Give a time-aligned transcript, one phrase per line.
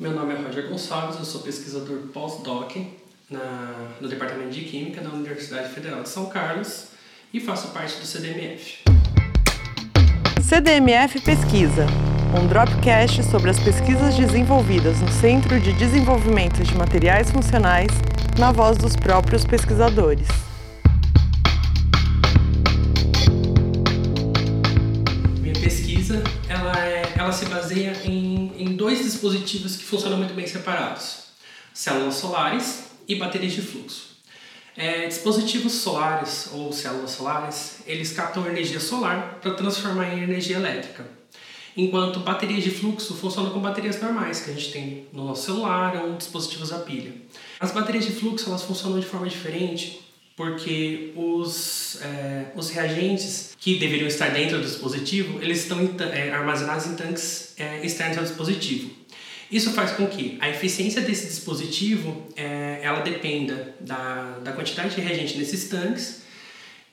[0.00, 2.74] Meu nome é Roger Gonçalves, eu sou pesquisador pós-doc
[4.00, 6.86] no Departamento de Química da Universidade Federal de São Carlos
[7.34, 8.78] e faço parte do CDMF.
[10.40, 11.86] CDMF Pesquisa,
[12.34, 17.90] um dropcast sobre as pesquisas desenvolvidas no Centro de Desenvolvimento de Materiais Funcionais,
[18.38, 20.49] na voz dos próprios pesquisadores.
[27.30, 31.26] Ela se baseia em, em dois dispositivos que funcionam muito bem separados:
[31.72, 34.10] células solares e baterias de fluxo.
[34.76, 41.06] É, dispositivos solares ou células solares, eles captam energia solar para transformar em energia elétrica.
[41.76, 46.02] Enquanto baterias de fluxo funcionam com baterias normais que a gente tem no nosso celular
[46.02, 47.14] ou dispositivos a pilha.
[47.60, 50.00] As baterias de fluxo elas funcionam de forma diferente
[50.36, 55.78] porque os, é, os reagentes que deveriam estar dentro do dispositivo eles estão
[56.12, 58.90] é, armazenados em tanques é, externos ao dispositivo.
[59.50, 65.00] Isso faz com que a eficiência desse dispositivo é, ela dependa da, da quantidade de
[65.00, 66.22] reagente nesses tanques,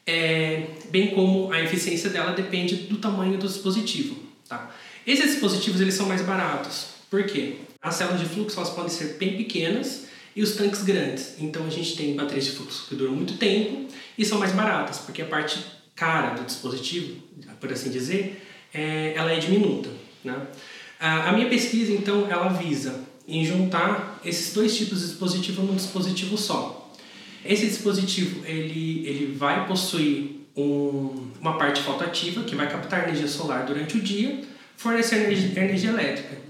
[0.05, 4.17] é, bem como a eficiência dela depende do tamanho do dispositivo.
[4.49, 4.73] Tá?
[5.05, 6.88] Esses dispositivos eles são mais baratos.
[7.09, 7.58] Por quê?
[7.81, 11.33] As células de fluxo elas podem ser bem pequenas e os tanques grandes.
[11.39, 14.99] Então a gente tem baterias de fluxo que duram muito tempo e são mais baratas,
[14.99, 15.57] porque a parte
[15.95, 17.19] cara do dispositivo,
[17.59, 19.89] por assim dizer, é, ela é diminuta.
[20.23, 20.39] Né?
[20.99, 26.38] A minha pesquisa, então, ela visa em juntar esses dois tipos de dispositivo num dispositivo
[26.38, 26.93] só.
[27.43, 33.65] Esse dispositivo ele, ele vai possuir um, uma parte fotoativa que vai captar energia solar
[33.65, 34.43] durante o dia,
[34.75, 36.46] fornecer energia, energia elétrica.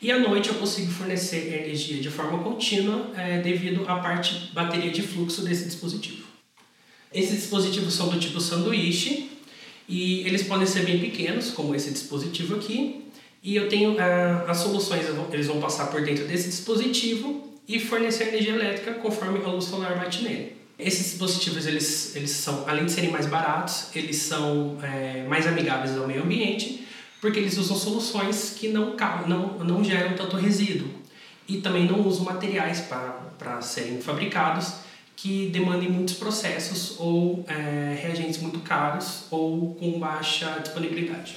[0.00, 4.90] E à noite eu consigo fornecer energia de forma contínua é, devido à parte bateria
[4.90, 6.24] de fluxo desse dispositivo.
[7.12, 9.30] Esses dispositivos são do tipo sanduíche
[9.88, 13.06] e eles podem ser bem pequenos, como esse dispositivo aqui,
[13.42, 18.28] e eu tenho ah, as soluções, eles vão passar por dentro desse dispositivo e fornecer
[18.28, 20.56] energia elétrica conforme a luz solar bate nele.
[20.78, 25.96] Esses dispositivos, eles, eles são, além de serem mais baratos, eles são é, mais amigáveis
[25.96, 26.86] ao meio ambiente,
[27.20, 28.96] porque eles usam soluções que não,
[29.26, 30.88] não, não geram tanto resíduo.
[31.48, 34.74] E também não usam materiais para serem fabricados
[35.16, 41.36] que demandem muitos processos ou é, reagentes muito caros ou com baixa disponibilidade.